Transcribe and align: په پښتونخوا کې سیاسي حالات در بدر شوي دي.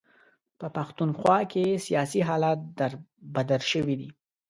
په 0.59 0.67
پښتونخوا 0.75 1.39
کې 1.51 1.81
سیاسي 1.85 2.21
حالات 2.29 2.59
در 2.79 2.91
بدر 3.35 3.61
شوي 3.71 3.95
دي. 4.01 4.09